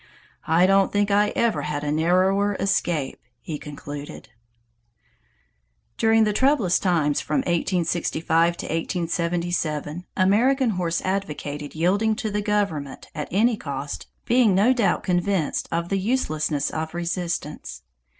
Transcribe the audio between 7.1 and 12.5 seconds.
from 1865 to 1877, American Horse advocated yielding to the